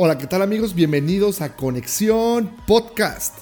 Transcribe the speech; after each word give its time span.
Hola, 0.00 0.16
¿qué 0.16 0.28
tal 0.28 0.42
amigos? 0.42 0.76
Bienvenidos 0.76 1.40
a 1.40 1.56
Conexión 1.56 2.52
Podcast. 2.68 3.34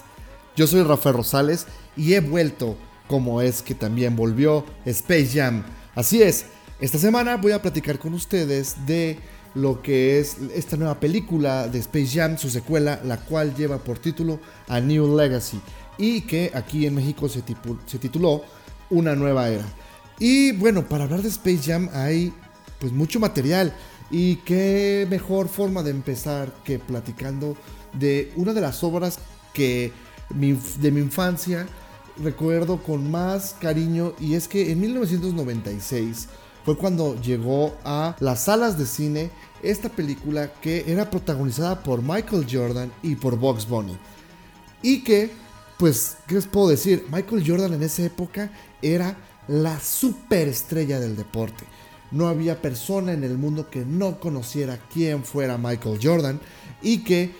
Yo 0.55 0.65
soy 0.65 0.81
Rafael 0.81 1.15
Rosales 1.15 1.67
y 1.95 2.15
he 2.15 2.19
vuelto, 2.19 2.75
como 3.05 3.43
es 3.43 3.61
que 3.61 3.75
también 3.75 4.15
volvió 4.15 4.65
Space 4.83 5.29
Jam. 5.35 5.63
Así 5.93 6.23
es, 6.23 6.47
esta 6.79 6.97
semana 6.97 7.37
voy 7.37 7.51
a 7.51 7.61
platicar 7.61 7.99
con 7.99 8.15
ustedes 8.15 8.87
de 8.87 9.19
lo 9.53 9.83
que 9.83 10.19
es 10.19 10.37
esta 10.55 10.77
nueva 10.77 10.99
película 10.99 11.67
de 11.67 11.77
Space 11.77 12.17
Jam, 12.17 12.39
su 12.39 12.49
secuela, 12.49 13.01
la 13.03 13.17
cual 13.17 13.53
lleva 13.53 13.77
por 13.77 13.99
título 13.99 14.39
A 14.67 14.79
New 14.79 15.15
Legacy 15.15 15.61
y 15.99 16.21
que 16.21 16.49
aquí 16.55 16.87
en 16.87 16.95
México 16.95 17.29
se, 17.29 17.43
se 17.85 17.99
tituló 17.99 18.41
Una 18.89 19.15
Nueva 19.15 19.47
Era. 19.49 19.65
Y 20.17 20.53
bueno, 20.53 20.89
para 20.89 21.03
hablar 21.03 21.21
de 21.21 21.29
Space 21.29 21.71
Jam 21.71 21.87
hay 21.93 22.33
pues 22.79 22.91
mucho 22.91 23.19
material. 23.19 23.73
Y 24.09 24.37
qué 24.37 25.05
mejor 25.09 25.49
forma 25.49 25.83
de 25.83 25.91
empezar 25.91 26.53
que 26.63 26.79
platicando 26.79 27.57
de 27.93 28.31
una 28.35 28.53
de 28.53 28.61
las 28.61 28.83
obras 28.83 29.19
que 29.53 29.91
de 30.29 30.91
mi 30.91 30.99
infancia 30.99 31.67
recuerdo 32.23 32.81
con 32.81 33.09
más 33.09 33.55
cariño 33.59 34.13
y 34.19 34.33
es 34.33 34.47
que 34.47 34.71
en 34.71 34.81
1996 34.81 36.27
fue 36.65 36.77
cuando 36.77 37.19
llegó 37.21 37.75
a 37.83 38.15
las 38.19 38.45
salas 38.45 38.77
de 38.77 38.85
cine 38.85 39.29
esta 39.63 39.89
película 39.89 40.51
que 40.61 40.83
era 40.87 41.09
protagonizada 41.09 41.81
por 41.81 42.01
Michael 42.01 42.45
Jordan 42.49 42.91
y 43.01 43.15
por 43.15 43.37
Bugs 43.37 43.67
Bunny. 43.67 43.97
Y 44.81 45.03
que, 45.03 45.31
pues, 45.77 46.17
¿qué 46.27 46.35
les 46.35 46.45
puedo 46.45 46.67
decir? 46.67 47.05
Michael 47.09 47.43
Jordan 47.47 47.73
en 47.73 47.83
esa 47.83 48.03
época 48.03 48.51
era 48.81 49.15
la 49.47 49.79
superestrella 49.79 50.99
del 50.99 51.15
deporte 51.15 51.63
no 52.11 52.27
había 52.27 52.61
persona 52.61 53.13
en 53.13 53.23
el 53.23 53.37
mundo 53.37 53.69
que 53.69 53.85
no 53.85 54.19
conociera 54.19 54.79
quién 54.93 55.23
fuera 55.23 55.57
Michael 55.57 55.99
Jordan 56.01 56.39
y 56.81 57.03
que 57.03 57.31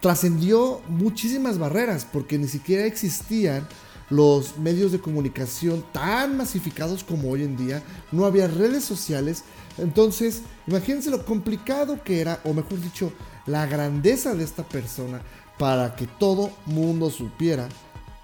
trascendió 0.00 0.80
muchísimas 0.88 1.58
barreras 1.58 2.06
porque 2.10 2.38
ni 2.38 2.48
siquiera 2.48 2.84
existían 2.84 3.66
los 4.08 4.58
medios 4.58 4.90
de 4.90 5.00
comunicación 5.00 5.84
tan 5.92 6.36
masificados 6.36 7.04
como 7.04 7.30
hoy 7.30 7.44
en 7.44 7.56
día, 7.56 7.82
no 8.10 8.24
había 8.24 8.48
redes 8.48 8.84
sociales, 8.84 9.44
entonces 9.78 10.42
imagínense 10.66 11.10
lo 11.10 11.24
complicado 11.24 12.02
que 12.02 12.20
era, 12.20 12.40
o 12.44 12.52
mejor 12.52 12.80
dicho, 12.80 13.12
la 13.46 13.66
grandeza 13.66 14.34
de 14.34 14.42
esta 14.42 14.64
persona 14.64 15.22
para 15.58 15.94
que 15.94 16.06
todo 16.06 16.50
mundo 16.66 17.10
supiera 17.10 17.68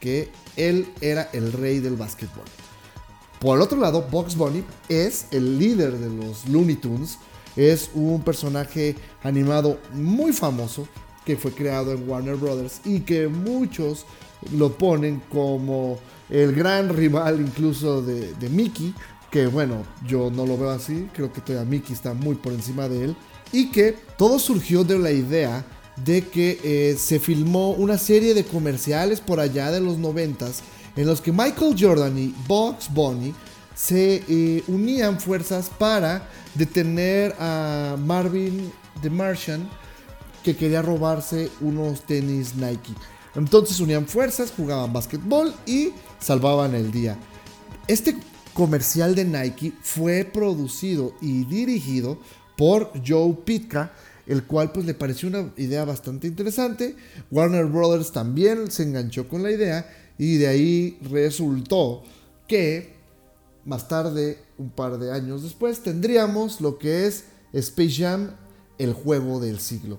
que 0.01 0.31
él 0.57 0.89
era 1.01 1.29
el 1.33 1.53
rey 1.53 1.79
del 1.79 1.97
básquetbol. 1.97 2.45
Por 3.41 3.57
el 3.57 3.63
otro 3.63 3.79
lado, 3.79 4.07
Bugs 4.11 4.35
Bunny 4.37 4.65
es 4.89 5.27
el 5.31 5.59
líder 5.59 5.99
de 5.99 6.09
los 6.09 6.49
Looney 6.49 6.77
Tunes. 6.77 7.19
Es 7.55 7.91
un 7.95 8.23
personaje 8.23 8.97
animado 9.23 9.79
muy 9.93 10.33
famoso 10.33 10.89
que 11.25 11.37
fue 11.37 11.53
creado 11.53 11.93
en 11.93 12.09
Warner 12.09 12.37
Brothers 12.37 12.81
y 12.85 13.01
que 13.01 13.29
muchos 13.29 14.07
lo 14.53 14.73
ponen 14.79 15.21
como 15.31 15.99
el 16.31 16.55
gran 16.55 16.95
rival 16.95 17.41
incluso 17.41 18.01
de, 18.01 18.35
Mickey. 18.49 18.95
Que 19.31 19.47
bueno, 19.47 19.85
yo 20.07 20.31
no 20.31 20.47
lo 20.47 20.57
veo 20.57 20.71
así. 20.71 21.09
Creo 21.13 21.33
que 21.33 21.41
todavía 21.41 21.69
Mickey 21.69 21.93
está 21.93 22.15
muy 22.15 22.37
por 22.37 22.53
encima 22.53 22.89
de 22.89 23.05
él. 23.05 23.17
Y 23.53 23.71
que 23.71 23.97
todo 24.17 24.39
surgió 24.39 24.83
de 24.83 24.99
la 24.99 25.11
idea 25.11 25.65
de 26.05 26.27
que 26.29 26.59
eh, 26.63 26.97
se 26.99 27.19
filmó 27.19 27.71
una 27.71 27.99
serie 27.99 28.35
de 28.35 28.45
comerciales 28.45 29.21
por 29.21 29.41
allá 29.41 29.71
de 29.71 29.81
los 29.81 29.99
noventas 29.99 30.63
en 30.97 31.07
los 31.07 31.21
que 31.21 31.33
Michael 31.33 31.77
Jordan 31.79 32.17
y 32.19 32.35
Bugs 32.49 32.93
Bunny 32.93 33.35
se 33.75 34.25
eh, 34.29 34.65
unían 34.69 35.21
fuerzas 35.21 35.71
para 35.79 36.29
detener 36.55 37.35
a 37.39 37.97
Marvin 37.99 38.73
the 39.03 39.11
Martian 39.11 39.69
que 40.43 40.57
quería 40.57 40.81
robarse 40.81 41.51
unos 41.61 42.03
tenis 42.07 42.55
Nike. 42.55 42.95
Entonces 43.35 43.79
unían 43.81 44.07
fuerzas, 44.07 44.53
jugaban 44.57 44.93
básquetbol 44.93 45.55
y 45.67 45.91
salvaban 46.19 46.75
el 46.75 46.91
día. 46.91 47.19
Este 47.87 48.17
comercial 48.55 49.15
de 49.15 49.25
Nike 49.27 49.73
fue 49.83 50.25
producido 50.25 51.15
y 51.21 51.45
dirigido 51.45 52.19
por 52.57 52.93
Joe 53.07 53.35
Pitka, 53.45 53.93
el 54.27 54.45
cual 54.45 54.73
pues 54.73 54.87
le 54.87 54.95
pareció 54.95 55.29
una 55.29 55.53
idea 55.59 55.85
bastante 55.85 56.27
interesante. 56.27 56.97
Warner 57.31 57.67
Brothers 57.67 58.13
también 58.13 58.71
se 58.71 58.85
enganchó 58.85 59.29
con 59.29 59.43
la 59.43 59.51
idea 59.51 59.87
y 60.19 60.37
de 60.37 60.47
ahí 60.47 60.99
resultó 61.03 62.03
que 62.47 62.97
más 63.67 63.89
tarde, 63.89 64.39
un 64.59 64.71
par 64.71 64.99
de 64.99 65.13
años 65.13 65.43
después, 65.43 65.83
tendríamos 65.83 66.61
lo 66.61 66.79
que 66.79 67.07
es 67.07 67.25
Space 67.53 67.97
Jam, 68.03 68.31
el 68.79 68.93
juego 68.93 69.41
del 69.41 69.59
siglo. 69.59 69.99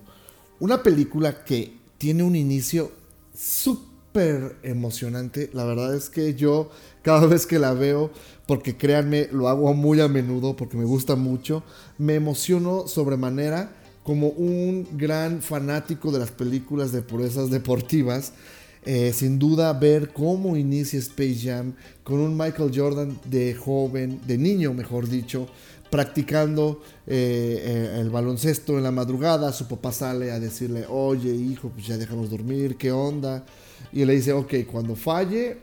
Una 0.58 0.82
película 0.82 1.44
que 1.44 1.76
tiene 1.98 2.22
un 2.22 2.34
inicio 2.34 2.90
súper 3.34 4.56
emocionante. 4.62 5.50
La 5.52 5.64
verdad 5.64 5.94
es 5.94 6.08
que 6.08 6.34
yo 6.34 6.70
cada 7.02 7.26
vez 7.26 7.46
que 7.46 7.58
la 7.58 7.74
veo, 7.74 8.10
porque 8.46 8.76
créanme, 8.76 9.28
lo 9.32 9.48
hago 9.48 9.74
muy 9.74 10.00
a 10.00 10.08
menudo 10.08 10.56
porque 10.56 10.76
me 10.76 10.84
gusta 10.84 11.14
mucho, 11.14 11.62
me 11.98 12.14
emociono 12.14 12.88
sobremanera 12.88 13.72
como 14.02 14.28
un 14.28 14.88
gran 14.92 15.42
fanático 15.42 16.10
de 16.10 16.20
las 16.20 16.30
películas 16.30 16.92
de 16.92 17.02
purezas 17.02 17.50
deportivas. 17.50 18.32
Eh, 18.90 19.12
sin 19.12 19.38
duda 19.38 19.70
ver 19.74 20.14
cómo 20.14 20.56
inicia 20.56 20.98
Space 20.98 21.40
Jam 21.42 21.74
con 22.02 22.20
un 22.20 22.34
Michael 22.34 22.72
Jordan 22.74 23.20
de 23.26 23.54
joven, 23.54 24.18
de 24.26 24.38
niño 24.38 24.72
mejor 24.72 25.06
dicho, 25.06 25.46
practicando 25.90 26.80
eh, 27.06 27.60
eh, 27.66 28.00
el 28.00 28.08
baloncesto 28.08 28.78
en 28.78 28.84
la 28.84 28.90
madrugada, 28.90 29.52
su 29.52 29.68
papá 29.68 29.92
sale 29.92 30.32
a 30.32 30.40
decirle, 30.40 30.86
oye 30.88 31.34
hijo, 31.34 31.68
pues 31.68 31.86
ya 31.86 31.98
déjanos 31.98 32.30
dormir, 32.30 32.76
¿qué 32.78 32.90
onda? 32.90 33.44
Y 33.92 34.06
le 34.06 34.14
dice, 34.14 34.32
ok, 34.32 34.54
cuando 34.72 34.96
falle, 34.96 35.58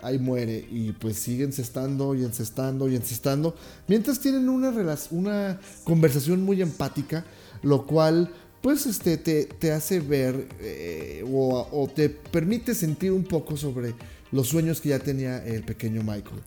ahí 0.00 0.18
muere. 0.18 0.66
Y 0.68 0.90
pues 0.90 1.20
sigue 1.20 1.44
encestando 1.44 2.16
y 2.16 2.24
encestando 2.24 2.88
y 2.88 2.96
encestando. 2.96 3.54
Mientras 3.86 4.18
tienen 4.18 4.48
una, 4.48 4.74
una 5.12 5.60
conversación 5.84 6.42
muy 6.42 6.62
empática, 6.62 7.24
lo 7.62 7.86
cual 7.86 8.28
pues 8.66 8.84
este, 8.86 9.16
te, 9.16 9.70
hace 9.70 10.00
ver 10.00 10.48
eh, 10.58 11.24
o, 11.24 11.88
te 11.94 12.08
permite 12.08 12.74
sentir 12.74 13.12
un 13.12 13.22
poco 13.22 13.56
sobre 13.56 13.94
los 14.32 14.48
sueños 14.48 14.80
que 14.80 14.88
ya 14.88 14.98
tenía 14.98 15.38
el 15.46 15.62
pequeño 15.62 16.02
Michael. 16.02 16.42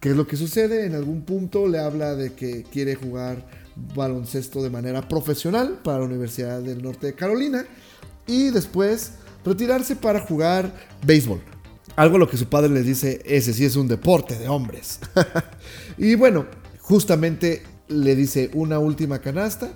¿Qué 0.00 0.08
es 0.08 0.16
lo 0.16 0.26
que 0.26 0.38
sucede? 0.38 0.86
En 0.86 0.94
algún 0.94 1.26
punto 1.26 1.68
le 1.68 1.78
habla 1.78 2.14
de 2.14 2.32
que 2.32 2.62
quiere 2.62 2.94
jugar 2.94 3.46
baloncesto 3.94 4.62
de 4.62 4.70
manera 4.70 5.06
profesional 5.06 5.78
para 5.84 5.98
la 5.98 6.06
Universidad 6.06 6.62
del 6.62 6.82
Norte 6.82 7.08
de 7.08 7.14
Carolina 7.14 7.66
y 8.26 8.48
después 8.48 9.12
retirarse 9.44 9.94
para 9.94 10.20
jugar 10.20 10.72
béisbol. 11.04 11.42
Algo 11.96 12.16
lo 12.16 12.30
que 12.30 12.38
su 12.38 12.46
padre 12.46 12.70
les 12.70 12.86
dice, 12.86 13.20
ese 13.26 13.52
sí 13.52 13.66
es 13.66 13.76
un 13.76 13.88
deporte 13.88 14.38
de 14.38 14.48
hombres. 14.48 15.00
y 15.98 16.14
bueno, 16.14 16.46
justamente 16.80 17.62
le 17.88 18.16
dice 18.16 18.50
una 18.54 18.78
última 18.78 19.18
canasta 19.18 19.70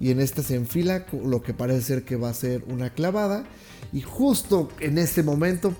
y 0.00 0.10
en 0.10 0.20
esta 0.20 0.42
se 0.42 0.54
enfila 0.54 1.06
lo 1.24 1.42
que 1.42 1.54
parece 1.54 1.82
ser 1.82 2.04
que 2.04 2.16
va 2.16 2.30
a 2.30 2.34
ser 2.34 2.64
una 2.68 2.90
clavada. 2.90 3.44
Y 3.92 4.00
justo 4.02 4.68
en 4.80 4.98
este 4.98 5.22
momento 5.22 5.74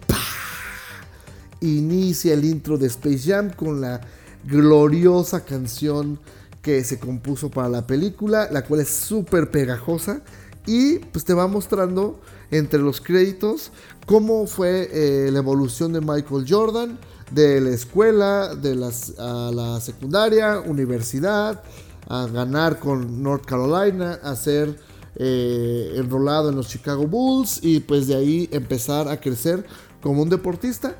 inicia 1.60 2.34
el 2.34 2.44
intro 2.44 2.78
de 2.78 2.86
Space 2.86 3.30
Jam 3.30 3.50
con 3.50 3.80
la 3.80 4.00
gloriosa 4.44 5.44
canción 5.44 6.18
que 6.62 6.82
se 6.84 6.98
compuso 6.98 7.50
para 7.50 7.68
la 7.68 7.86
película, 7.86 8.48
la 8.50 8.64
cual 8.64 8.80
es 8.80 8.88
súper 8.88 9.50
pegajosa. 9.50 10.22
Y 10.66 10.98
pues 10.98 11.24
te 11.24 11.32
va 11.32 11.46
mostrando 11.46 12.20
entre 12.50 12.80
los 12.80 13.00
créditos 13.00 13.70
cómo 14.06 14.46
fue 14.46 14.88
eh, 14.92 15.30
la 15.30 15.38
evolución 15.38 15.92
de 15.92 16.00
Michael 16.00 16.44
Jordan 16.48 16.98
de 17.30 17.60
la 17.60 17.70
escuela, 17.70 18.54
de 18.54 18.72
a 19.18 19.50
la 19.52 19.80
secundaria, 19.80 20.60
universidad, 20.60 21.62
a 22.08 22.26
ganar 22.26 22.78
con 22.78 23.22
North 23.22 23.44
Carolina, 23.44 24.18
a 24.22 24.34
ser 24.34 24.76
eh, 25.16 25.92
enrolado 25.96 26.48
en 26.48 26.56
los 26.56 26.68
Chicago 26.68 27.06
Bulls 27.06 27.60
y 27.62 27.80
pues 27.80 28.06
de 28.06 28.16
ahí 28.16 28.48
empezar 28.50 29.08
a 29.08 29.20
crecer 29.20 29.64
como 30.00 30.22
un 30.22 30.28
deportista 30.28 30.96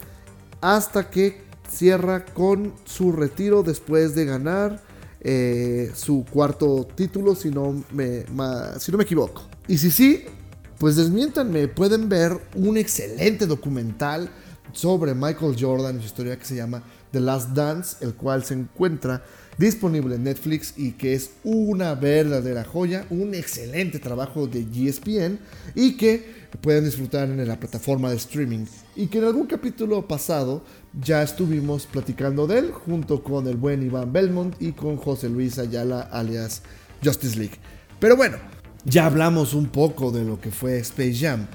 hasta 0.60 1.08
que 1.10 1.42
cierra 1.70 2.24
con 2.24 2.74
su 2.84 3.12
retiro 3.12 3.62
después 3.62 4.14
de 4.14 4.24
ganar 4.24 4.82
eh, 5.20 5.90
su 5.94 6.24
cuarto 6.30 6.86
título, 6.94 7.34
si 7.34 7.50
no, 7.50 7.84
me, 7.92 8.24
si 8.78 8.92
no 8.92 8.98
me 8.98 9.04
equivoco. 9.04 9.42
Y 9.66 9.78
si 9.78 9.90
sí, 9.90 10.24
pues 10.78 10.96
desmiéntanme, 10.96 11.68
pueden 11.68 12.08
ver 12.08 12.38
un 12.54 12.76
excelente 12.76 13.46
documental 13.46 14.30
sobre 14.72 15.14
Michael 15.14 15.56
Jordan 15.58 15.98
su 16.00 16.06
historia 16.06 16.38
que 16.38 16.44
se 16.44 16.56
llama 16.56 16.82
The 17.10 17.20
Last 17.20 17.50
Dance, 17.50 18.04
el 18.04 18.14
cual 18.14 18.44
se 18.44 18.54
encuentra 18.54 19.22
disponible 19.58 20.14
en 20.14 20.24
Netflix 20.24 20.72
y 20.76 20.92
que 20.92 21.14
es 21.14 21.32
una 21.42 21.94
verdadera 21.94 22.64
joya, 22.64 23.04
un 23.10 23.34
excelente 23.34 23.98
trabajo 23.98 24.46
de 24.46 24.64
GSPN 24.64 25.40
y 25.74 25.96
que 25.96 26.48
pueden 26.60 26.84
disfrutar 26.84 27.28
en 27.28 27.46
la 27.46 27.58
plataforma 27.58 28.10
de 28.10 28.16
streaming 28.16 28.64
y 28.96 29.08
que 29.08 29.18
en 29.18 29.24
algún 29.24 29.46
capítulo 29.46 30.06
pasado 30.06 30.62
ya 30.98 31.22
estuvimos 31.22 31.86
platicando 31.86 32.46
de 32.46 32.60
él 32.60 32.70
junto 32.72 33.22
con 33.22 33.46
el 33.48 33.56
buen 33.56 33.82
Iván 33.82 34.12
Belmont 34.12 34.54
y 34.60 34.72
con 34.72 34.96
José 34.96 35.28
Luis 35.28 35.58
Ayala 35.58 36.00
alias 36.00 36.62
Justice 37.04 37.36
League. 37.36 37.56
Pero 37.98 38.16
bueno, 38.16 38.38
ya 38.84 39.06
hablamos 39.06 39.54
un 39.54 39.66
poco 39.66 40.12
de 40.12 40.24
lo 40.24 40.40
que 40.40 40.52
fue 40.52 40.78
Space 40.78 41.14
Jam, 41.14 41.46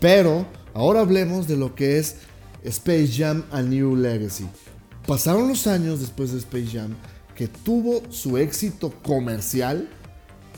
pero 0.00 0.46
ahora 0.72 1.00
hablemos 1.00 1.46
de 1.46 1.56
lo 1.56 1.74
que 1.74 1.98
es 1.98 2.16
Space 2.64 3.10
Jam 3.16 3.44
A 3.52 3.62
New 3.62 3.96
Legacy. 3.96 4.46
Pasaron 5.06 5.48
los 5.48 5.66
años 5.66 6.00
después 6.00 6.32
de 6.32 6.38
Space 6.38 6.68
Jam 6.72 6.94
que 7.40 7.48
tuvo 7.48 8.02
su 8.10 8.36
éxito 8.36 8.92
comercial, 9.02 9.88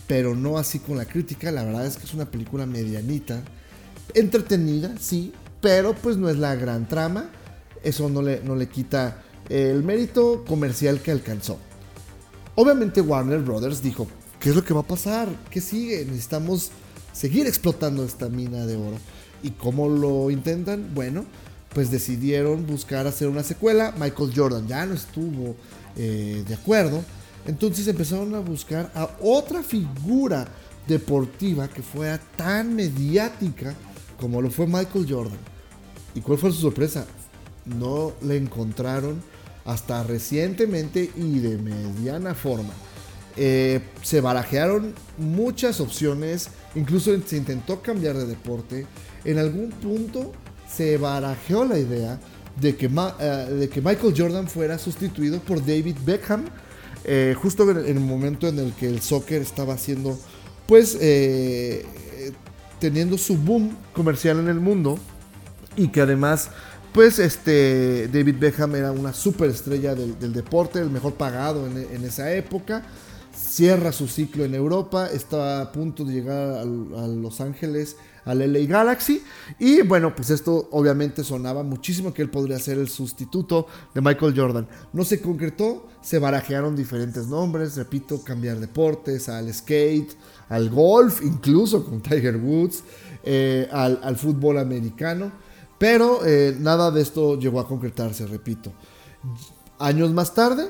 pero 0.08 0.34
no 0.34 0.58
así 0.58 0.81
con 0.81 0.99
la 0.99 1.05
crítica. 1.05 1.52
La 1.52 1.62
verdad 1.62 1.87
es 1.87 1.96
que 1.96 2.02
es 2.02 2.12
una 2.12 2.29
película 2.29 2.67
medianita, 2.67 3.40
entretenida, 4.14 4.93
sí, 4.99 5.32
pero 5.61 5.94
pues 5.94 6.17
no 6.17 6.29
es 6.29 6.38
la 6.38 6.56
gran 6.56 6.88
trama. 6.88 7.31
Eso 7.84 8.08
no 8.08 8.20
le, 8.20 8.43
no 8.43 8.56
le 8.56 8.69
quita 8.69 9.23
el 9.49 9.84
mérito 9.84 10.44
comercial 10.44 11.00
que 11.00 11.12
alcanzó. 11.12 11.56
Obviamente 12.56 13.00
Warner 13.00 13.38
Brothers 13.38 13.81
dijo, 13.81 14.08
¿qué 14.40 14.49
es 14.49 14.56
lo 14.56 14.64
que 14.64 14.75
va 14.75 14.81
a 14.81 14.88
pasar? 14.88 15.29
¿Qué 15.50 15.61
sigue? 15.61 16.05
Necesitamos 16.05 16.73
seguir 17.12 17.46
explotando 17.46 18.05
esta 18.05 18.29
mina 18.29 18.67
de 18.67 18.75
oro. 18.75 18.96
¿Y 19.44 19.52
cómo 19.52 19.88
lo 19.88 20.32
intentan? 20.32 20.93
Bueno, 20.93 21.26
pues 21.74 21.90
decidieron 21.90 22.66
buscar 22.66 23.06
hacer 23.06 23.28
una 23.28 23.42
secuela. 23.42 23.94
Michael 23.98 24.32
Jordan 24.34 24.66
ya 24.66 24.84
no 24.86 24.94
estuvo 24.94 25.56
eh, 25.96 26.44
de 26.46 26.54
acuerdo. 26.54 27.02
Entonces 27.46 27.88
empezaron 27.88 28.34
a 28.34 28.40
buscar 28.40 28.90
a 28.94 29.10
otra 29.20 29.62
figura 29.62 30.46
deportiva 30.86 31.69
que 31.69 31.82
fuera 31.82 32.19
tan 32.36 32.74
mediática 32.74 33.74
como 34.19 34.40
lo 34.40 34.50
fue 34.50 34.66
Michael 34.66 35.06
Jordan. 35.08 35.38
¿Y 36.14 36.20
cuál 36.20 36.38
fue 36.38 36.52
su 36.52 36.60
sorpresa? 36.60 37.06
No 37.64 38.12
le 38.22 38.36
encontraron 38.36 39.22
hasta 39.64 40.02
recientemente 40.04 41.10
y 41.16 41.38
de 41.38 41.58
mediana 41.58 42.34
forma. 42.34 42.72
Eh, 43.36 43.80
se 44.02 44.20
barajearon 44.20 44.94
muchas 45.16 45.80
opciones, 45.80 46.48
incluso 46.74 47.10
se 47.26 47.36
intentó 47.36 47.80
cambiar 47.80 48.16
de 48.16 48.26
deporte. 48.26 48.86
En 49.24 49.38
algún 49.38 49.70
punto 49.70 50.32
se 50.74 50.96
barajeó 50.96 51.64
la 51.64 51.78
idea 51.78 52.19
de 52.60 52.76
que, 52.76 52.86
eh, 52.86 53.54
de 53.58 53.69
que 53.69 53.80
Michael 53.80 54.14
Jordan 54.16 54.48
fuera 54.48 54.78
sustituido 54.78 55.40
por 55.40 55.60
David 55.60 55.96
Beckham, 56.04 56.44
eh, 57.04 57.34
justo 57.40 57.69
en 57.70 57.78
el 57.78 58.00
momento 58.00 58.48
en 58.48 58.58
el 58.58 58.72
que 58.72 58.88
el 58.88 59.00
soccer 59.00 59.42
estaba 59.42 59.74
haciendo, 59.74 60.19
pues, 60.66 60.96
eh, 61.00 61.84
teniendo 62.78 63.19
su 63.19 63.36
boom 63.36 63.76
comercial 63.92 64.38
en 64.38 64.48
el 64.48 64.60
mundo 64.60 64.98
y 65.76 65.88
que 65.88 66.00
además, 66.00 66.50
pues, 66.92 67.19
este, 67.19 68.08
David 68.08 68.36
Beckham 68.38 68.74
era 68.74 68.92
una 68.92 69.12
superestrella 69.12 69.94
del, 69.94 70.32
deporte, 70.32 70.78
el 70.78 70.90
mejor 70.90 71.14
pagado 71.14 71.66
en, 71.66 72.04
esa 72.04 72.32
época. 72.32 72.82
Cierra 73.34 73.92
su 73.92 74.08
ciclo 74.08 74.44
en 74.44 74.54
Europa, 74.54 75.08
está 75.10 75.62
a 75.62 75.72
punto 75.72 76.04
de 76.04 76.12
llegar 76.12 76.58
a 76.58 76.64
Los 76.64 77.40
Ángeles 77.40 77.96
al 78.24 78.38
LA 78.52 78.66
Galaxy. 78.66 79.22
Y 79.58 79.82
bueno, 79.82 80.14
pues 80.14 80.30
esto 80.30 80.69
obviamente 80.72 81.24
sonaba 81.24 81.62
muchísimo 81.62 82.12
que 82.12 82.22
él 82.22 82.30
podría 82.30 82.58
ser 82.58 82.78
el 82.78 82.88
sustituto 82.88 83.66
de 83.94 84.00
Michael 84.00 84.34
Jordan. 84.36 84.69
No 84.92 85.04
se 85.04 85.20
concretó, 85.20 85.88
se 86.00 86.19
barajearon 86.19 86.76
diferentes 86.76 87.26
nombres, 87.26 87.76
repito, 87.76 88.22
cambiar 88.22 88.58
deportes, 88.58 89.28
al 89.28 89.52
skate, 89.52 90.12
al 90.48 90.70
golf, 90.70 91.22
incluso 91.22 91.84
con 91.84 92.00
Tiger 92.00 92.36
Woods, 92.36 92.84
eh, 93.24 93.69
al, 93.70 94.00
al, 94.02 94.16
fútbol 94.16 94.58
americano. 94.58 95.32
Pero 95.78 96.24
eh, 96.24 96.56
nada 96.58 96.90
de 96.90 97.02
esto 97.02 97.38
llegó 97.38 97.60
a 97.60 97.66
concretarse, 97.66 98.26
repito. 98.26 98.72
Años 99.78 100.12
más 100.12 100.34
tarde, 100.34 100.69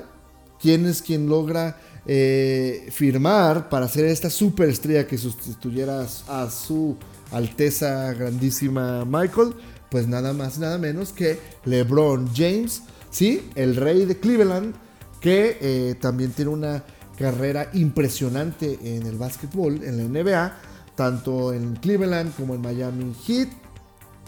¿quién 0.58 0.87
es 0.87 1.02
quien 1.02 1.28
logra 1.28 1.78
eh, 2.06 2.88
firmar 2.90 3.69
para 3.69 3.87
ser 3.88 4.06
esta 4.06 4.31
superestrella 4.31 5.06
que 5.06 5.19
sustituyera 5.19 6.06
a 6.28 6.50
su 6.50 6.96
Alteza 7.31 8.12
grandísima 8.12 9.04
Michael, 9.04 9.54
pues 9.90 10.08
nada 10.08 10.32
más 10.32 10.58
nada 10.58 10.78
menos 10.78 11.12
que 11.12 11.38
LeBron 11.64 12.31
James, 12.34 12.82
¿sí? 13.10 13.50
El 13.54 13.76
rey 13.76 14.04
de 14.04 14.19
Cleveland, 14.19 14.75
que 15.20 15.58
eh, 15.60 15.94
también 16.00 16.32
tiene 16.32 16.50
una 16.50 16.84
carrera 17.16 17.70
impresionante 17.72 18.78
en 18.82 19.06
el 19.06 19.16
básquetbol, 19.16 19.82
en 19.84 19.99
la 19.99 20.22
NBA, 20.22 20.58
tanto 20.96 21.52
en 21.52 21.76
Cleveland 21.76 22.34
como 22.37 22.54
en 22.54 22.60
Miami 22.60 23.14
Heat. 23.26 23.49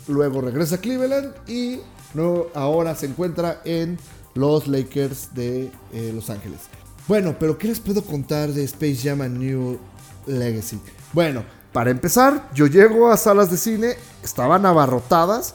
Luego 0.06 0.40
regresa 0.40 0.76
a 0.76 0.78
Cleveland 0.78 1.34
y 1.48 1.80
ahora 2.54 2.94
se 2.94 3.06
encuentra 3.06 3.60
en 3.64 3.98
los 4.34 4.68
Lakers 4.68 5.34
de 5.34 5.70
eh, 5.92 6.12
Los 6.14 6.30
Ángeles. 6.30 6.60
Bueno, 7.06 7.36
pero 7.38 7.58
¿qué 7.58 7.68
les 7.68 7.80
puedo 7.80 8.02
contar 8.02 8.50
de 8.50 8.64
Space 8.64 8.96
Jam 9.02 9.20
a 9.20 9.28
New 9.28 9.78
Legacy? 10.26 10.80
Bueno, 11.12 11.44
para 11.70 11.90
empezar, 11.90 12.48
yo 12.54 12.66
llego 12.66 13.10
a 13.10 13.18
salas 13.18 13.50
de 13.50 13.58
cine, 13.58 13.96
estaban 14.22 14.64
abarrotadas, 14.64 15.54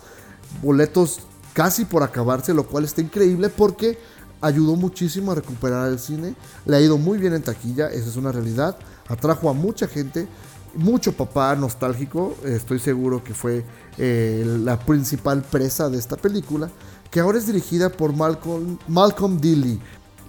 boletos 0.62 1.22
casi 1.54 1.86
por 1.86 2.04
acabarse, 2.04 2.54
lo 2.54 2.68
cual 2.68 2.84
está 2.84 3.02
increíble 3.02 3.50
porque 3.50 3.98
ayudó 4.42 4.76
muchísimo 4.76 5.32
a 5.32 5.36
recuperar 5.36 5.88
el 5.88 5.98
cine, 5.98 6.36
le 6.68 6.76
ha 6.76 6.82
ido 6.82 7.00
muy 7.00 7.18
bien 7.18 7.34
en 7.34 7.42
taquilla, 7.42 7.88
esa 7.88 8.10
es 8.10 8.16
una 8.16 8.32
realidad, 8.32 8.78
atrajo 9.08 9.50
a 9.50 9.54
mucha 9.54 9.88
gente, 9.88 10.28
mucho 10.76 11.14
papá 11.14 11.56
nostálgico, 11.56 12.36
estoy 12.46 12.78
seguro 12.78 13.24
que 13.24 13.34
fue 13.34 13.66
eh, 13.98 14.46
la 14.64 14.78
principal 14.78 15.42
presa 15.42 15.90
de 15.90 15.98
esta 15.98 16.16
película, 16.16 16.70
que 17.10 17.20
ahora 17.22 17.40
es 17.40 17.48
dirigida 17.48 17.90
por 17.90 18.14
Malcolm, 18.14 18.78
Malcolm. 18.88 19.40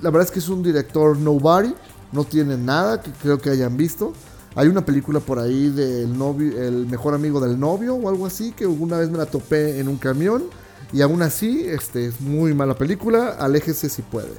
La 0.03 0.11
verdad 0.11 0.27
es 0.27 0.31
que 0.31 0.39
es 0.39 0.49
un 0.49 0.63
director 0.63 1.17
nobody, 1.17 1.75
no 2.13 2.25
tiene 2.25 2.57
nada 2.57 3.01
que 3.01 3.11
creo 3.13 3.39
que 3.39 3.51
hayan 3.51 3.77
visto. 3.77 4.13
Hay 4.55 4.67
una 4.69 4.85
película 4.85 5.21
por 5.21 5.39
ahí 5.39 5.71
del 5.71 6.17
novio, 6.17 6.61
el 6.61 6.87
mejor 6.87 7.15
amigo 7.15 7.41
del 7.41 7.59
novio 7.59 7.95
o 7.95 8.09
algo 8.09 8.27
así, 8.27 8.53
que 8.53 8.67
una 8.67 8.99
vez 8.99 9.11
me 9.11 9.19
la 9.19 9.27
topé 9.27 9.79
en 9.79 9.89
un 9.89 9.97
camión. 9.97 10.45
Y 10.93 11.03
aún 11.03 11.23
así, 11.23 11.65
este, 11.67 12.07
es 12.07 12.21
muy 12.21 12.53
mala 12.53 12.75
película. 12.75 13.37
Aléjese 13.39 13.89
si 13.89 14.03
puede. 14.03 14.33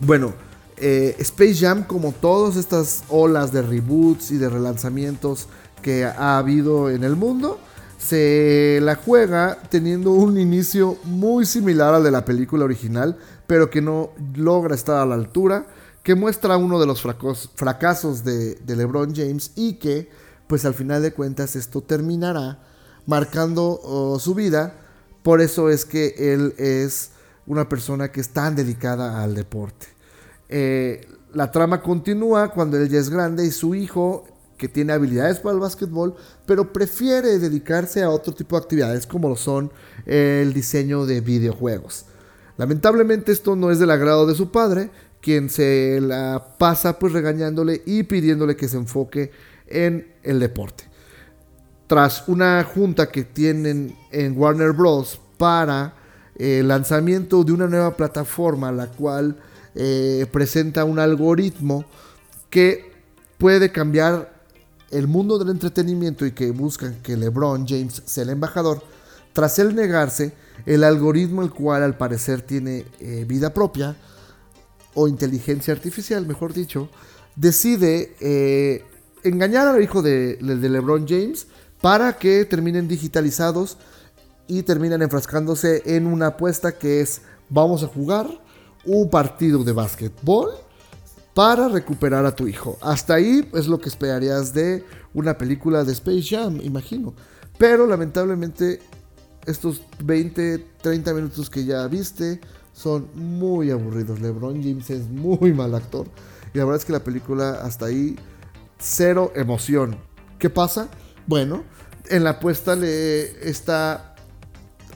Bueno, 0.00 0.32
eh, 0.76 1.14
Space 1.18 1.54
Jam, 1.54 1.84
como 1.84 2.12
todas 2.12 2.56
estas 2.56 3.04
olas 3.08 3.52
de 3.52 3.62
reboots 3.62 4.30
y 4.30 4.38
de 4.38 4.48
relanzamientos 4.48 5.46
que 5.82 6.04
ha 6.04 6.38
habido 6.38 6.90
en 6.90 7.04
el 7.04 7.14
mundo, 7.14 7.58
se 7.98 8.78
la 8.82 8.94
juega 8.94 9.58
teniendo 9.70 10.12
un 10.12 10.38
inicio 10.38 10.96
muy 11.04 11.46
similar 11.46 11.94
al 11.94 12.04
de 12.04 12.10
la 12.10 12.24
película 12.24 12.64
original, 12.64 13.18
pero 13.48 13.70
que 13.70 13.80
no 13.80 14.10
logra 14.36 14.76
estar 14.76 14.98
a 14.98 15.06
la 15.06 15.16
altura 15.16 15.66
que 16.02 16.14
muestra 16.14 16.56
uno 16.56 16.78
de 16.78 16.86
los 16.86 17.02
fracasos 17.02 18.22
de, 18.22 18.58
LeBron 18.66 19.14
James 19.14 19.52
y 19.56 19.74
que, 19.74 20.08
pues 20.46 20.64
al 20.64 20.74
final 20.74 21.02
de 21.02 21.12
cuentas, 21.12 21.56
esto 21.56 21.82
terminará 21.82 22.60
marcando 23.06 24.16
su 24.20 24.34
vida. 24.34 24.74
Por 25.22 25.40
eso 25.40 25.68
es 25.68 25.84
que 25.84 26.14
él 26.16 26.54
es 26.56 27.10
una 27.46 27.68
persona 27.68 28.12
que 28.12 28.20
es 28.20 28.30
tan 28.30 28.54
dedicada 28.54 29.22
al 29.22 29.34
deporte. 29.34 29.86
Eh, 30.48 31.06
la 31.34 31.50
trama 31.50 31.82
continúa 31.82 32.52
cuando 32.52 32.78
él 32.78 32.88
ya 32.88 32.98
es 32.98 33.10
grande 33.10 33.44
y 33.44 33.50
su 33.50 33.74
hijo, 33.74 34.26
que 34.56 34.68
tiene 34.68 34.92
habilidades 34.92 35.40
para 35.40 35.54
el 35.54 35.60
básquetbol, 35.60 36.16
pero 36.46 36.72
prefiere 36.72 37.38
dedicarse 37.38 38.02
a 38.02 38.10
otro 38.10 38.34
tipo 38.34 38.56
de 38.56 38.62
actividades 38.62 39.06
como 39.06 39.28
lo 39.28 39.36
son 39.36 39.70
el 40.06 40.52
diseño 40.52 41.06
de 41.06 41.20
videojuegos. 41.20 42.06
Lamentablemente 42.58 43.32
esto 43.32 43.56
no 43.56 43.70
es 43.70 43.78
del 43.78 43.90
agrado 43.90 44.26
de 44.26 44.34
su 44.34 44.50
padre, 44.50 44.90
quien 45.22 45.48
se 45.48 46.00
la 46.02 46.56
pasa 46.58 46.98
pues 46.98 47.12
regañándole 47.12 47.82
y 47.86 48.02
pidiéndole 48.02 48.56
que 48.56 48.68
se 48.68 48.76
enfoque 48.76 49.30
en 49.66 50.12
el 50.22 50.40
deporte. 50.40 50.84
Tras 51.86 52.28
una 52.28 52.62
junta 52.64 53.08
que 53.08 53.24
tienen 53.24 53.96
en 54.10 54.36
Warner 54.36 54.72
Bros. 54.72 55.18
para 55.38 55.94
el 56.34 56.68
lanzamiento 56.68 57.42
de 57.44 57.52
una 57.52 57.66
nueva 57.66 57.96
plataforma, 57.96 58.70
la 58.70 58.88
cual 58.88 59.36
eh, 59.74 60.26
presenta 60.30 60.84
un 60.84 60.98
algoritmo 60.98 61.84
que 62.50 62.92
puede 63.38 63.70
cambiar 63.70 64.36
el 64.90 65.06
mundo 65.06 65.38
del 65.38 65.50
entretenimiento 65.50 66.26
y 66.26 66.32
que 66.32 66.50
buscan 66.50 67.00
que 67.02 67.16
LeBron 67.16 67.66
James 67.66 68.02
sea 68.04 68.24
el 68.24 68.30
embajador, 68.30 68.82
tras 69.32 69.58
él 69.58 69.74
negarse, 69.74 70.32
el 70.66 70.84
algoritmo, 70.84 71.42
el 71.42 71.50
cual 71.50 71.82
al 71.82 71.96
parecer 71.96 72.42
tiene 72.42 72.84
eh, 73.00 73.24
vida 73.26 73.52
propia, 73.54 73.96
o 74.94 75.06
inteligencia 75.06 75.72
artificial, 75.72 76.26
mejor 76.26 76.52
dicho, 76.52 76.88
decide 77.36 78.16
eh, 78.20 78.84
engañar 79.22 79.68
al 79.68 79.82
hijo 79.82 80.02
de, 80.02 80.38
LeBron 80.40 81.06
James 81.06 81.46
para 81.80 82.18
que 82.18 82.44
terminen 82.44 82.88
digitalizados 82.88 83.78
y 84.48 84.62
terminan 84.62 85.02
enfrascándose 85.02 85.82
en 85.84 86.06
una 86.06 86.28
apuesta 86.28 86.72
que 86.72 87.00
es 87.00 87.22
vamos 87.48 87.82
a 87.82 87.86
jugar 87.86 88.28
un 88.84 89.08
partido 89.08 89.62
de 89.62 89.72
básquetbol 89.72 90.50
para 91.34 91.68
recuperar 91.68 92.26
a 92.26 92.34
tu 92.34 92.48
hijo. 92.48 92.76
Hasta 92.80 93.14
ahí 93.14 93.48
es 93.54 93.68
lo 93.68 93.78
que 93.78 93.88
esperarías 93.88 94.52
de 94.52 94.84
una 95.14 95.38
película 95.38 95.84
de 95.84 95.92
Space 95.92 96.22
Jam, 96.22 96.60
imagino. 96.62 97.14
Pero 97.58 97.86
lamentablemente 97.86 98.80
estos 99.48 99.82
20, 100.04 100.58
30 100.82 101.14
minutos 101.14 101.50
que 101.50 101.64
ya 101.64 101.86
viste 101.86 102.40
son 102.72 103.08
muy 103.14 103.70
aburridos. 103.70 104.20
LeBron 104.20 104.62
James 104.62 104.88
es 104.90 105.08
muy 105.08 105.52
mal 105.52 105.74
actor. 105.74 106.06
Y 106.54 106.58
la 106.58 106.64
verdad 106.64 106.80
es 106.80 106.84
que 106.84 106.92
la 106.92 107.02
película 107.02 107.60
hasta 107.62 107.86
ahí, 107.86 108.16
cero 108.78 109.32
emoción. 109.34 109.96
¿Qué 110.38 110.50
pasa? 110.50 110.88
Bueno, 111.26 111.64
en 112.08 112.24
la 112.24 112.30
apuesta 112.30 112.76
le 112.76 113.48
está 113.48 114.14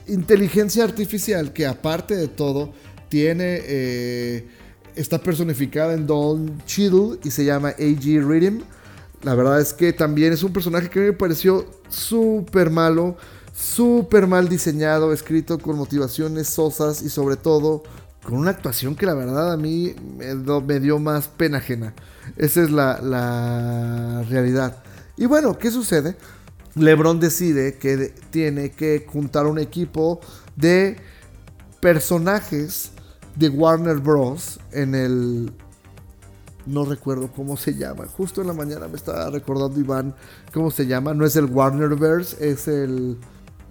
inteligencia 0.07 0.83
artificial 0.83 1.53
que 1.53 1.65
aparte 1.65 2.15
de 2.15 2.27
todo 2.27 2.73
tiene... 3.09 3.59
Eh, 3.63 4.47
está 4.95 5.17
personificada 5.17 5.93
en 5.93 6.05
Don 6.05 6.61
Cheadle 6.65 7.19
y 7.23 7.31
se 7.31 7.45
llama 7.45 7.69
A.G. 7.69 8.23
Rhythm. 8.23 8.61
La 9.23 9.35
verdad 9.35 9.59
es 9.59 9.73
que 9.73 9.93
también 9.93 10.33
es 10.33 10.43
un 10.43 10.53
personaje 10.53 10.89
que 10.89 10.99
me 10.99 11.13
pareció 11.13 11.65
súper 11.89 12.69
malo, 12.69 13.17
súper 13.53 14.27
mal 14.27 14.49
diseñado, 14.49 15.13
escrito 15.13 15.59
con 15.59 15.77
motivaciones 15.77 16.49
sosas 16.49 17.01
y 17.01 17.09
sobre 17.09 17.37
todo 17.37 17.83
con 18.23 18.35
una 18.35 18.51
actuación 18.51 18.95
que 18.95 19.05
la 19.05 19.13
verdad 19.13 19.53
a 19.53 19.57
mí 19.57 19.95
me, 20.17 20.79
dio 20.79 20.99
más 20.99 21.27
pena 21.27 21.59
ajena. 21.59 21.93
Esa 22.37 22.63
es 22.63 22.71
la, 22.71 22.99
la 23.01 24.23
realidad. 24.29 24.83
Y 25.17 25.25
bueno, 25.25 25.57
¿qué 25.57 25.69
sucede? 25.71 26.15
LeBron 26.75 27.19
decide 27.19 27.75
que 27.75 28.13
tiene 28.31 28.71
que 28.71 29.05
juntar 29.07 29.45
un 29.45 29.59
equipo 29.59 30.19
de 30.55 30.97
personajes 31.79 32.91
de 33.35 33.49
Warner 33.49 33.97
Bros. 33.97 34.59
en 34.71 34.95
el... 34.95 35.53
No 36.65 36.85
recuerdo 36.85 37.29
cómo 37.29 37.57
se 37.57 37.73
llama. 37.75 38.05
Justo 38.07 38.39
en 38.39 38.47
la 38.47 38.53
mañana 38.53 38.87
me 38.87 38.95
estaba 38.95 39.29
recordando 39.29 39.77
Iván 39.77 40.15
cómo 40.53 40.71
se 40.71 40.87
llama. 40.87 41.13
No 41.13 41.25
es 41.25 41.35
el 41.35 41.45
Warnerverse, 41.45 42.49
es 42.49 42.69
el... 42.69 43.17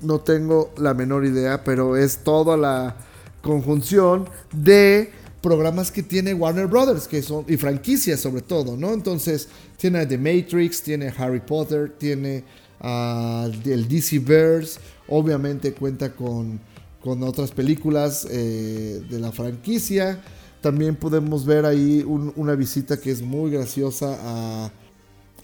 No 0.02 0.20
tengo 0.20 0.72
la 0.76 0.94
menor 0.94 1.24
idea, 1.24 1.64
pero 1.64 1.96
es 1.96 2.18
toda 2.18 2.56
la 2.56 2.96
conjunción 3.40 4.28
de 4.52 5.10
programas 5.42 5.90
que 5.90 6.02
tiene 6.02 6.32
Warner 6.32 6.68
Brothers, 6.68 7.08
que 7.08 7.20
son, 7.20 7.44
y 7.48 7.56
franquicias 7.56 8.20
sobre 8.20 8.42
todo, 8.42 8.76
¿no? 8.76 8.92
Entonces, 8.92 9.48
tiene 9.76 10.06
The 10.06 10.16
Matrix, 10.16 10.82
tiene 10.82 11.12
Harry 11.18 11.40
Potter, 11.40 11.92
tiene 11.98 12.44
el 12.82 13.88
DC 13.88 14.20
Verse, 14.20 14.80
obviamente 15.08 15.72
cuenta 15.72 16.12
con, 16.12 16.60
con 17.00 17.22
otras 17.22 17.50
películas 17.50 18.26
eh, 18.30 19.02
de 19.08 19.20
la 19.20 19.32
franquicia. 19.32 20.20
También 20.60 20.94
podemos 20.94 21.44
ver 21.44 21.66
ahí 21.66 22.04
una 22.06 22.54
visita 22.54 22.96
que 22.96 23.10
es 23.10 23.20
muy 23.20 23.50
graciosa 23.50 24.16
a, 24.22 24.70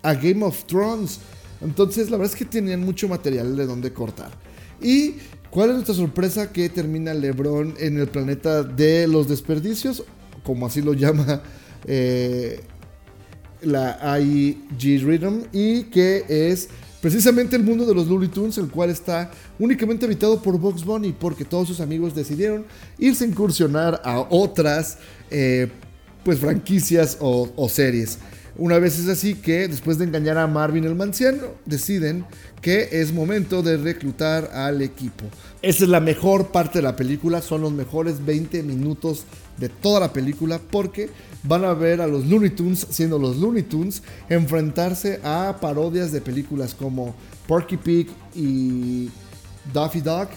a 0.03 0.15
Game 0.15 0.45
of 0.45 0.65
Thrones. 0.65 1.19
Entonces, 1.61 2.09
la 2.09 2.17
verdad 2.17 2.33
es 2.33 2.39
que 2.39 2.45
tenían 2.45 2.81
mucho 2.85 3.09
material 3.09 3.57
de 3.57 3.67
donde 3.67 3.93
cortar. 3.93 4.31
Y 4.81 5.15
¿Cuál 5.51 5.71
es 5.71 5.77
nuestra 5.77 5.95
sorpresa 5.95 6.53
que 6.53 6.69
termina 6.69 7.15
LeBron 7.15 7.75
en 7.79 7.99
el 7.99 8.07
planeta 8.09 8.63
de 8.63 9.09
los 9.09 9.29
desperdicios? 9.29 10.05
Como 10.43 10.67
así 10.67 10.83
lo 10.83 10.93
llama 10.93 11.43
eh, 11.87 12.61
la 13.63 13.99
AIG 14.13 15.05
Rhythm. 15.05 15.45
Y 15.53 15.85
que 15.85 16.25
es 16.29 16.69
precisamente 17.01 17.57
el 17.57 17.65
mundo 17.65 17.87
de 17.87 17.95
los 17.95 18.09
Looney 18.09 18.29
Tunes, 18.29 18.59
el 18.59 18.69
cual 18.69 18.91
está 18.91 19.31
únicamente 19.59 20.05
habitado 20.05 20.43
por 20.43 20.59
Box 20.59 20.85
Bunny, 20.85 21.13
porque 21.19 21.47
todos 21.47 21.67
sus 21.67 21.81
amigos 21.81 22.15
decidieron 22.15 22.67
irse 22.99 23.25
a 23.25 23.29
incursionar 23.29 24.03
a 24.05 24.21
otras 24.21 24.99
eh, 25.31 25.69
pues 26.25 26.41
franquicias 26.41 27.17
o 27.21 27.69
series. 27.71 28.19
Una 28.59 28.81
vez 28.81 28.99
es 28.99 29.09
así 29.09 29.37
que 29.37 29.69
después 29.69 29.99
de 29.99 30.05
engañar 30.05 30.37
a 30.37 30.49
Marvin 30.49 30.85
el 30.85 30.97
Manciano, 30.97 31.47
deciden 31.65 32.25
que 32.61 32.89
es 32.91 33.13
momento 33.13 33.63
de 33.63 33.77
reclutar 33.77 34.51
al 34.53 34.83
equipo. 34.83 35.27
Esa 35.63 35.85
es 35.85 35.91
la 35.91 36.01
mejor 36.01 36.49
parte 36.49 36.81
de 36.81 36.83
la 36.83 36.97
película, 36.97 37.41
son 37.41 37.61
los 37.61 37.73
mejores 37.73 38.25
20 38.27 38.65
minutos 38.65 39.25
de 39.59 39.69
toda 39.69 40.01
la 40.01 40.13
película 40.13 40.61
porque 40.73 41.09
van 41.45 41.65
a 41.65 41.73
ver 41.73 42.01
a 42.01 42.09
los 42.09 42.27
Looney 42.27 42.51
Tunes, 42.51 42.85
siendo 42.91 43.17
los 43.17 43.37
Looney 43.37 43.63
Tunes, 43.63 44.03
enfrentarse 44.29 45.21
a 45.23 45.57
parodias 45.61 46.11
de 46.11 46.21
películas 46.21 46.75
como 46.75 47.15
Porky 47.47 47.77
Pig 47.77 48.09
y 48.35 49.09
Daffy 49.73 50.01
Duck 50.01 50.31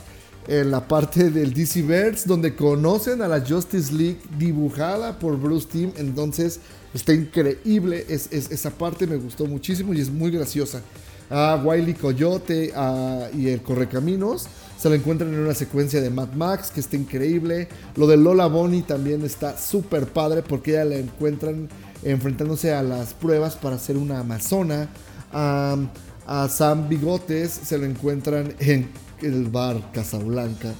en 0.48 0.72
la 0.72 0.88
parte 0.88 1.30
del 1.30 1.54
DC 1.54 1.82
Verse, 1.84 2.28
donde 2.28 2.56
conocen 2.56 3.22
a 3.22 3.28
la 3.28 3.42
Justice 3.42 3.94
League 3.94 4.20
dibujada 4.38 5.20
por 5.20 5.40
Bruce 5.40 5.68
Timm. 5.72 5.92
Entonces 5.98 6.60
está 6.94 7.14
increíble, 7.14 8.06
es, 8.10 8.32
esa 8.32 8.72
parte 8.72 9.08
me 9.08 9.18
gustó 9.18 9.46
muchísimo 9.46 9.94
y 9.94 10.02
es 10.02 10.10
muy 10.10 10.32
graciosa. 10.32 10.82
A 11.30 11.62
Wiley 11.64 11.94
Coyote 11.94 12.74
y 13.34 13.48
el 13.48 13.62
Correcaminos 13.62 14.48
se 14.78 14.90
la 14.90 14.96
encuentran 14.96 15.34
en 15.34 15.40
una 15.40 15.54
secuencia 15.54 16.02
de 16.02 16.10
Mad 16.10 16.34
Max 16.34 16.72
que 16.72 16.82
está 16.82 16.98
increíble. 16.98 17.70
Lo 17.96 18.06
de 18.08 18.18
Lola 18.18 18.48
Bonnie 18.48 18.82
también 18.82 19.24
está 19.24 19.58
súper 19.58 20.08
padre 20.08 20.42
porque 20.42 20.72
ella 20.72 20.86
la 20.86 20.96
encuentran 20.98 21.70
enfrentándose 22.04 22.74
a 22.74 22.84
las 22.84 23.14
pruebas 23.14 23.56
para 23.56 23.78
ser 23.80 23.96
una 23.96 24.20
amazona. 24.20 24.90
a 25.32 26.48
Sam 26.50 26.90
Bigotes 26.90 27.52
se 27.52 27.78
lo 27.78 27.86
encuentran 27.86 28.54
en 28.60 28.90
el 29.24 29.50
bar 29.50 29.92
Casablanca, 29.92 30.74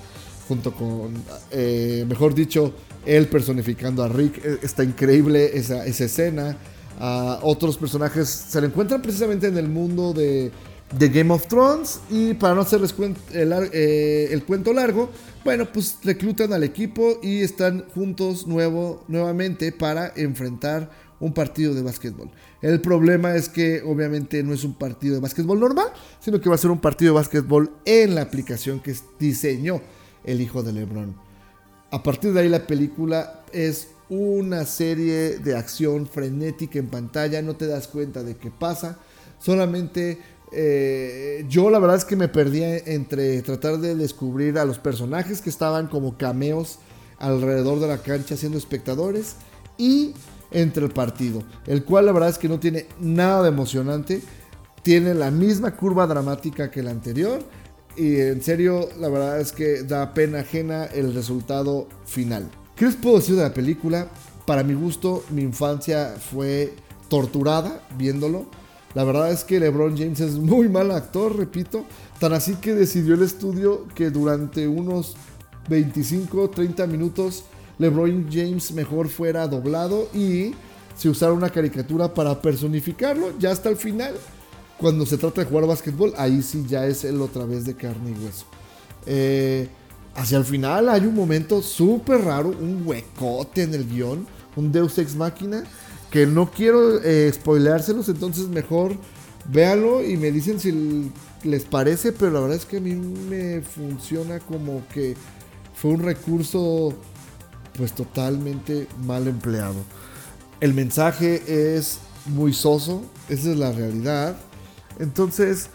junto 0.48 0.74
con, 0.74 1.14
eh, 1.52 2.06
mejor 2.08 2.34
dicho, 2.34 2.74
él 3.06 3.28
personificando 3.28 4.04
a 4.04 4.10
Rick. 4.10 4.44
Eh, 4.44 4.60
está 4.62 4.84
increíble 4.84 5.58
esa, 5.58 5.86
escena. 5.86 6.58
Otros 7.42 7.78
personajes 7.78 8.30
se 8.30 8.62
le 8.62 8.68
encuentran 8.68 9.02
precisamente 9.02 9.48
en 9.48 9.58
el 9.58 9.68
mundo 9.68 10.14
de, 10.14 10.52
Game 10.98 11.34
of 11.34 11.48
Thrones. 11.48 12.02
Y 12.10 12.34
para 12.36 12.54
no 12.54 12.62
hacerles 12.62 12.94
el, 13.34 13.54
eh, 13.72 14.30
el, 14.32 14.44
cuento 14.44 14.74
largo, 14.74 15.10
bueno, 15.44 15.66
pues 15.72 15.98
reclutan 16.04 16.54
al 16.54 16.64
equipo 16.64 17.20
y 17.24 17.42
están 17.42 17.86
juntos 17.96 18.46
nuevo, 18.46 19.04
nuevamente 19.08 19.72
para 19.72 20.14
enfrentar 20.16 20.90
un 21.22 21.34
partido 21.34 21.74
de 21.74 21.82
básquetbol. 21.82 22.30
El 22.62 22.82
problema 22.82 23.36
es 23.36 23.48
que 23.48 23.82
obviamente 23.84 24.44
no 24.44 24.54
es 24.54 24.64
un 24.66 24.74
partido 24.74 25.16
de 25.16 25.22
básquetbol 25.22 25.60
normal, 25.60 25.88
sino 26.20 26.42
que 26.42 26.50
va 26.50 26.56
a 26.56 26.58
ser 26.58 26.72
un 26.72 26.82
partido 26.82 27.14
de 27.14 27.20
básquetbol 27.20 27.72
en 27.86 28.16
la 28.16 28.24
aplicación 28.24 28.82
que 28.82 28.94
diseñó 29.20 29.82
el 30.26 30.42
hijo 30.42 30.64
de 30.64 30.74
LeBron. 30.74 31.16
A 31.92 32.04
partir 32.04 32.34
de 32.34 32.42
ahí 32.42 32.50
la 32.50 32.68
película 32.68 33.44
es 33.54 33.90
una 34.10 34.66
serie 34.66 35.38
de 35.38 35.56
acción 35.56 36.08
frenética 36.08 36.80
en 36.80 36.88
pantalla, 36.88 37.42
no 37.42 37.56
te 37.56 37.68
das 37.68 37.88
cuenta 37.88 38.24
de 38.24 38.36
qué 38.36 38.52
pasa, 38.52 38.98
solamente 39.40 40.20
eh, 40.52 41.46
yo 41.48 41.70
la 41.70 41.80
verdad 41.80 41.96
es 41.96 42.04
que 42.04 42.18
me 42.18 42.28
perdí 42.28 42.64
entre 42.64 43.42
tratar 43.42 43.78
de 43.78 43.96
descubrir 43.96 44.58
a 44.58 44.66
los 44.66 44.80
personajes 44.80 45.42
que 45.42 45.50
estaban 45.50 45.88
como 45.88 46.18
cameos 46.18 46.80
alrededor 47.20 47.80
de 47.80 47.88
la 47.88 48.00
cancha 48.00 48.36
siendo 48.36 48.58
espectadores 48.58 49.36
y 49.78 50.14
entre 50.52 50.86
el 50.86 50.92
partido, 50.92 51.44
el 51.66 51.84
cual 51.84 52.06
la 52.06 52.12
verdad 52.12 52.30
es 52.30 52.38
que 52.38 52.50
no 52.50 52.60
tiene 52.60 52.88
nada 53.00 53.44
de 53.44 53.50
emocionante, 53.50 54.22
tiene 54.84 55.14
la 55.14 55.32
misma 55.32 55.76
curva 55.76 56.08
dramática 56.08 56.70
que 56.70 56.82
el 56.82 56.88
anterior 56.88 57.42
y 57.96 58.20
en 58.20 58.42
serio 58.42 58.90
la 59.00 59.10
verdad 59.10 59.40
es 59.40 59.52
que 59.52 59.84
da 59.84 60.14
pena 60.14 60.40
ajena 60.40 60.86
el 60.86 61.14
resultado 61.14 61.88
final. 62.06 62.50
¿Qué 62.76 62.86
les 62.86 62.96
puedo 62.96 63.18
decir 63.18 63.36
de 63.36 63.44
la 63.44 63.54
película? 63.54 64.08
Para 64.46 64.64
mi 64.64 64.74
gusto, 64.74 65.24
mi 65.30 65.42
infancia 65.42 66.16
fue 66.32 66.74
torturada 67.10 67.84
viéndolo. 67.98 68.46
La 68.94 69.04
verdad 69.04 69.32
es 69.32 69.44
que 69.44 69.60
LeBron 69.60 69.98
James 69.98 70.20
es 70.20 70.34
muy 70.36 70.68
mal 70.68 70.92
actor, 70.92 71.38
repito. 71.38 71.86
Tan 72.20 72.34
así 72.34 72.56
que 72.56 72.74
decidió 72.74 73.14
el 73.16 73.24
estudio 73.24 73.86
que 73.96 74.10
durante 74.10 74.68
unos 74.68 75.16
25, 75.70 76.50
30 76.50 76.88
minutos 76.88 77.44
LeBron 77.82 78.28
James 78.32 78.72
mejor 78.74 79.10
fuera 79.10 79.48
doblado 79.48 80.08
y 80.14 80.54
se 80.96 81.10
usara 81.10 81.34
una 81.34 81.50
caricatura 81.50 82.14
para 82.14 82.40
personificarlo. 82.40 83.34
Ya 83.40 83.52
hasta 83.52 83.70
el 83.70 83.76
final, 83.76 84.14
cuando 84.78 85.04
se 85.06 85.18
trata 85.18 85.42
de 85.42 85.48
jugar 85.48 85.66
básquetbol, 85.66 86.14
ahí 86.16 86.44
sí 86.44 86.64
ya 86.68 86.86
es 86.86 87.04
él 87.04 87.20
otra 87.22 87.44
vez 87.46 87.66
de 87.66 87.74
carne 87.76 88.12
y 88.12 88.24
hueso. 88.24 88.46
Eh, 89.08 89.68
hacia 90.14 90.38
el 90.38 90.46
final 90.46 90.90
hay 90.90 91.08
un 91.08 91.16
momento 91.16 91.64
súper 91.64 92.22
raro, 92.22 92.50
un 92.50 92.84
huecote 92.86 93.64
en 93.64 93.74
el 93.74 93.90
guion, 93.90 94.28
un 94.56 94.72
Deus 94.72 95.00
Ex 95.00 95.16
Máquina, 95.16 95.64
que 96.12 96.28
no 96.28 96.52
quiero 96.52 97.02
eh, 97.02 97.32
spoileárselos, 97.34 98.10
entonces 98.10 98.48
mejor 98.48 98.96
véanlo 99.52 100.04
y 100.04 100.18
me 100.18 100.32
dicen 100.32 100.60
si 100.60 101.12
les 101.44 101.64
parece, 101.64 102.12
pero 102.12 102.30
la 102.30 102.42
verdad 102.42 102.58
es 102.58 102.66
que 102.66 102.78
a 102.78 102.82
mí 102.82 102.94
me 102.94 103.62
funciona 103.62 104.40
como 104.40 104.84
que 104.94 105.16
fue 105.74 105.92
un 105.92 106.04
recurso 106.04 106.94
pues 107.82 107.94
totalmente 107.94 108.88
mal 109.08 109.28
empleado. 109.28 109.74
El 110.60 110.76
mensaje 110.76 111.76
es 111.76 111.98
muy 112.28 112.54
soso, 112.54 113.02
esa 113.28 113.50
es 113.50 113.58
la 113.58 113.72
realidad. 113.72 114.38
Entonces, 115.00 115.72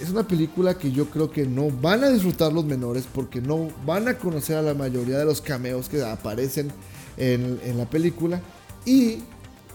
es 0.00 0.08
una 0.08 0.26
película 0.26 0.78
que 0.78 0.90
yo 0.90 1.10
creo 1.10 1.30
que 1.30 1.44
no 1.44 1.68
van 1.68 2.02
a 2.02 2.08
disfrutar 2.08 2.50
los 2.50 2.64
menores 2.64 3.06
porque 3.12 3.42
no 3.42 3.68
van 3.84 4.08
a 4.08 4.16
conocer 4.16 4.56
a 4.56 4.62
la 4.62 4.72
mayoría 4.72 5.18
de 5.18 5.26
los 5.26 5.42
cameos 5.42 5.90
que 5.90 6.02
aparecen 6.02 6.72
en, 7.18 7.60
en 7.62 7.76
la 7.76 7.84
película. 7.84 8.40
Y 8.86 9.18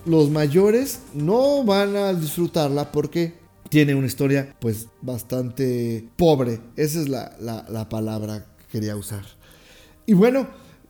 los 0.08 0.32
mayores 0.32 1.02
no 1.14 1.64
van 1.64 1.96
a 1.96 2.14
disfrutarla 2.16 2.92
porque 2.92 3.36
tiene 3.70 3.94
una 3.94 4.08
historia 4.08 4.56
pues 4.60 4.88
bastante 5.04 6.10
pobre. 6.18 6.62
Esa 6.78 7.00
es 7.00 7.10
la, 7.10 7.36
la, 7.40 7.90
palabra 7.90 8.44
que 8.58 8.80
quería 8.80 8.96
usar. 8.96 9.24
Y 10.08 10.14
bueno, 10.14 10.48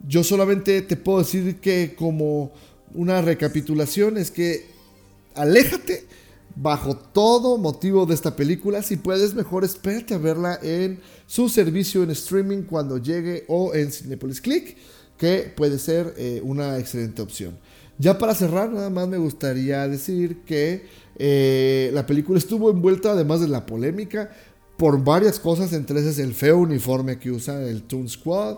yo 0.07 0.23
solamente 0.23 0.81
te 0.81 0.97
puedo 0.97 1.19
decir 1.19 1.57
que 1.59 1.95
como 1.95 2.51
una 2.93 3.21
recapitulación 3.21 4.17
es 4.17 4.31
que 4.31 4.65
aléjate 5.35 6.05
bajo 6.55 6.95
todo 6.95 7.57
motivo 7.57 8.05
de 8.05 8.13
esta 8.13 8.35
película. 8.35 8.81
Si 8.81 8.95
puedes, 8.97 9.33
mejor 9.33 9.63
espérate 9.63 10.13
a 10.13 10.17
verla 10.17 10.59
en 10.61 10.99
su 11.27 11.49
servicio 11.49 12.03
en 12.03 12.11
streaming 12.11 12.63
cuando 12.63 12.97
llegue 12.97 13.45
o 13.47 13.73
en 13.73 13.91
Cinepolis 13.91 14.41
Click, 14.41 14.77
que 15.17 15.51
puede 15.55 15.79
ser 15.79 16.13
eh, 16.17 16.41
una 16.43 16.77
excelente 16.77 17.21
opción. 17.21 17.57
Ya 17.97 18.17
para 18.17 18.35
cerrar, 18.35 18.71
nada 18.71 18.89
más 18.89 19.07
me 19.07 19.17
gustaría 19.17 19.87
decir 19.87 20.41
que 20.45 20.85
eh, 21.17 21.91
la 21.93 22.05
película 22.05 22.37
estuvo 22.37 22.69
envuelta, 22.69 23.11
además 23.11 23.39
de 23.39 23.47
la 23.47 23.65
polémica, 23.65 24.31
por 24.77 25.01
varias 25.01 25.39
cosas, 25.39 25.71
entre 25.71 25.99
esas 25.99 26.19
el 26.19 26.33
feo 26.33 26.57
uniforme 26.57 27.17
que 27.17 27.31
usa 27.31 27.61
el 27.63 27.83
Toon 27.83 28.09
Squad. 28.09 28.57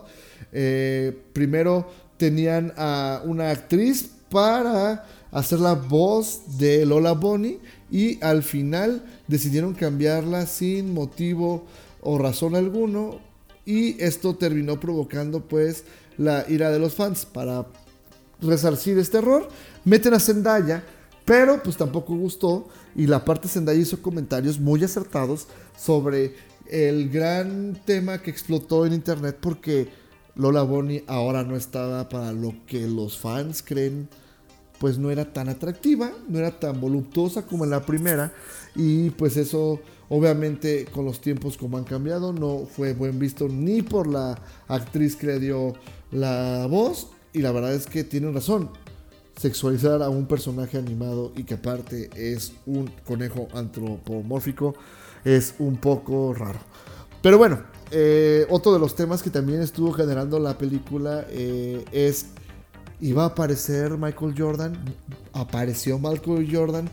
Eh, 0.51 1.17
primero 1.33 1.89
tenían 2.17 2.73
a 2.77 3.21
una 3.25 3.51
actriz 3.51 4.09
para 4.29 5.05
hacer 5.31 5.59
la 5.59 5.73
voz 5.73 6.57
de 6.57 6.85
Lola 6.85 7.13
Bonnie 7.13 7.59
y 7.91 8.23
al 8.23 8.43
final 8.43 9.03
decidieron 9.27 9.73
cambiarla 9.73 10.45
sin 10.45 10.93
motivo 10.93 11.65
o 12.01 12.17
razón 12.17 12.55
alguno 12.55 13.19
y 13.65 14.01
esto 14.01 14.35
terminó 14.35 14.79
provocando 14.79 15.41
pues 15.41 15.83
la 16.17 16.45
ira 16.47 16.71
de 16.71 16.79
los 16.79 16.95
fans 16.95 17.25
para 17.25 17.65
resarcir 18.41 18.97
este 18.97 19.17
error. 19.17 19.49
Meten 19.83 20.13
a 20.13 20.19
Zendaya, 20.19 20.83
pero 21.25 21.61
pues 21.61 21.77
tampoco 21.77 22.15
gustó. 22.15 22.69
Y 22.95 23.07
la 23.07 23.25
parte 23.25 23.47
Zendaya 23.47 23.79
hizo 23.79 24.01
comentarios 24.01 24.59
muy 24.59 24.83
acertados 24.83 25.47
sobre 25.77 26.35
el 26.69 27.09
gran 27.09 27.77
tema 27.85 28.21
que 28.21 28.31
explotó 28.31 28.85
en 28.85 28.93
internet 28.93 29.37
porque 29.39 29.89
Lola 30.37 30.61
Bonnie 30.61 31.03
ahora 31.07 31.43
no 31.43 31.55
estaba 31.55 32.07
para 32.09 32.31
lo 32.31 32.53
que 32.65 32.87
los 32.87 33.17
fans 33.17 33.63
creen. 33.63 34.07
Pues 34.79 34.99
no 34.99 35.09
era 35.09 35.33
tan 35.33 35.49
atractiva, 35.49 36.11
no 36.29 36.37
era 36.37 36.51
tan 36.51 36.79
voluptuosa 36.79 37.47
como 37.47 37.63
en 37.63 37.71
la 37.71 37.81
primera. 37.81 38.31
Y 38.75 39.09
pues 39.09 39.35
eso, 39.35 39.79
obviamente, 40.07 40.85
con 40.85 41.03
los 41.05 41.19
tiempos 41.19 41.57
como 41.57 41.77
han 41.77 41.83
cambiado, 41.83 42.31
no 42.31 42.67
fue 42.67 42.93
buen 42.93 43.17
visto 43.17 43.49
ni 43.49 43.81
por 43.81 44.05
la 44.05 44.39
actriz 44.67 45.15
que 45.15 45.25
le 45.25 45.39
dio 45.39 45.73
la 46.11 46.67
voz, 46.69 47.07
y 47.33 47.39
la 47.39 47.51
verdad 47.51 47.73
es 47.73 47.87
que 47.87 48.03
tienen 48.03 48.35
razón. 48.35 48.69
Sexualizar 49.35 50.03
a 50.03 50.09
un 50.09 50.27
personaje 50.27 50.77
animado 50.77 51.31
y 51.35 51.43
que 51.43 51.55
aparte 51.55 52.11
es 52.15 52.53
un 52.67 52.87
conejo 53.05 53.47
antropomórfico 53.53 54.75
es 55.23 55.55
un 55.59 55.77
poco 55.77 56.33
raro. 56.33 56.59
Pero 57.27 57.39
bueno, 57.39 57.59
eh, 57.91 58.47
otro 58.49 58.71
de 58.71 58.79
los 58.79 58.95
temas 58.95 59.21
que 59.21 59.29
también 59.29 59.61
estuvo 59.61 59.91
generando 59.91 60.39
la 60.39 60.57
película 60.57 61.25
eh, 61.27 61.83
es, 61.91 62.27
¿iba 63.01 63.23
a 63.23 63.25
aparecer 63.25 63.97
Michael 63.97 64.33
Jordan? 64.37 64.95
Apareció 65.33 65.99
Michael 65.99 66.47
Jordan. 66.49 66.89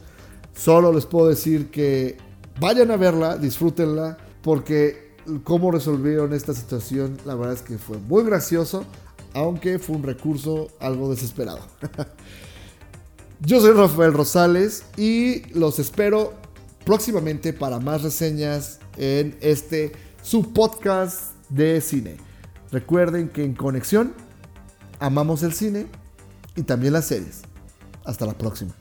Solo 0.53 0.93
les 0.93 1.07
puedo 1.07 1.29
decir 1.29 1.71
que 1.71 2.17
vayan 2.59 2.91
a 2.91 2.97
verla, 2.97 3.37
disfrútenla, 3.37 4.19
porque 4.43 5.14
cómo 5.45 5.71
resolvieron 5.71 6.32
esta 6.32 6.52
situación, 6.52 7.17
la 7.25 7.37
verdad 7.37 7.54
es 7.54 7.63
que 7.63 7.78
fue 7.78 7.99
muy 7.99 8.25
gracioso 8.25 8.85
aunque 9.35 9.78
fue 9.78 9.95
un 9.95 10.02
recurso 10.02 10.67
algo 10.80 11.11
desesperado. 11.11 11.61
Yo 13.41 13.61
soy 13.61 13.71
Rafael 13.71 14.13
Rosales 14.13 14.82
y 14.97 15.49
los 15.56 15.78
espero 15.78 16.35
próximamente 16.85 17.52
para 17.52 17.78
más 17.78 18.02
reseñas 18.02 18.80
en 18.97 19.37
este 19.41 19.93
su 20.25 20.54
podcast 20.54 21.34
de 21.50 21.82
cine. 21.82 22.17
Recuerden 22.73 23.28
que 23.28 23.45
en 23.45 23.54
Conexión 23.54 24.15
amamos 24.99 25.43
el 25.43 25.52
cine 25.52 25.87
y 26.56 26.63
también 26.63 26.95
las 26.95 27.04
series. 27.04 27.43
Hasta 28.06 28.25
la 28.25 28.32
próxima. 28.32 28.75